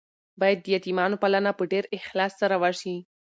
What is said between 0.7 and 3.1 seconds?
یتیمانو پالنه په ډیر اخلاص سره وشي.